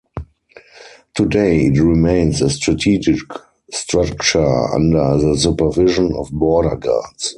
[1.13, 3.19] Today, it remains a strategic
[3.69, 7.29] structure under the supervision of border guards.